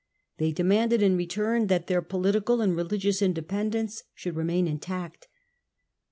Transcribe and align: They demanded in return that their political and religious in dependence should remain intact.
They 0.39 0.51
demanded 0.51 1.03
in 1.03 1.15
return 1.15 1.67
that 1.67 1.85
their 1.85 2.01
political 2.01 2.59
and 2.59 2.75
religious 2.75 3.21
in 3.21 3.33
dependence 3.33 4.01
should 4.15 4.35
remain 4.35 4.67
intact. 4.67 5.27